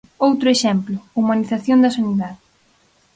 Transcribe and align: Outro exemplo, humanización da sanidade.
Outro 0.27 0.47
exemplo, 0.55 0.97
humanización 1.19 1.77
da 1.81 1.93
sanidade. 1.97 2.39